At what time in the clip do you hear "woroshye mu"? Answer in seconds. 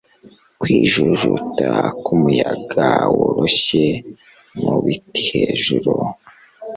3.15-4.73